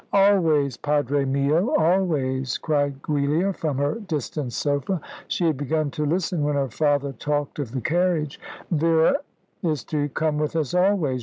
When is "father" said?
6.71-7.11